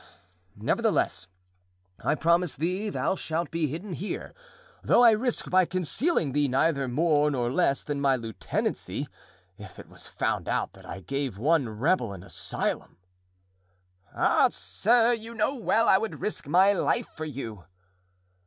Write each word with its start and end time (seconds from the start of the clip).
Nevertheless, 0.55 1.27
I 2.03 2.15
promise 2.15 2.55
thee 2.55 2.89
thou 2.89 3.13
shalt 3.13 3.51
be 3.51 3.67
hidden 3.67 3.93
here, 3.93 4.33
though 4.83 5.03
I 5.03 5.11
risk 5.11 5.51
by 5.51 5.65
concealing 5.65 6.31
thee 6.31 6.47
neither 6.47 6.87
more 6.87 7.29
nor 7.29 7.51
less 7.51 7.83
than 7.83 8.01
my 8.01 8.15
lieutenancy, 8.15 9.07
if 9.59 9.77
it 9.77 9.87
was 9.89 10.07
found 10.07 10.49
out 10.49 10.73
that 10.73 10.89
I 10.89 11.01
gave 11.01 11.37
one 11.37 11.69
rebel 11.69 12.13
an 12.13 12.23
asylum." 12.23 12.97
"Ah! 14.15 14.47
sir, 14.49 15.13
you 15.13 15.35
know 15.35 15.53
well 15.53 15.87
I 15.87 15.99
would 15.99 16.19
risk 16.19 16.47
my 16.47 16.73
life 16.73 17.09
for 17.15 17.25
you." 17.25 17.65